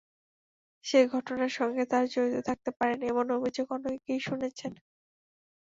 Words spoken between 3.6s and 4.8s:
অনেকেই শুনেছেন।